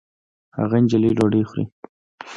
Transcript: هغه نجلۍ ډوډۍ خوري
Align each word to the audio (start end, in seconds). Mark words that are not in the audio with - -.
هغه 0.57 0.77
نجلۍ 0.83 1.11
ډوډۍ 1.17 1.43
خوري 1.49 1.65